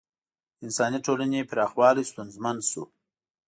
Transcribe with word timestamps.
د 0.57 0.59
انساني 0.65 0.99
ټولنې 1.05 1.47
پراخوالی 1.49 2.03
ستونزمن 2.11 2.57
شو. 2.69 2.83